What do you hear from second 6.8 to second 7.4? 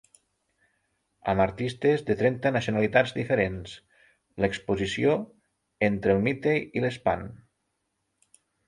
i l’espant.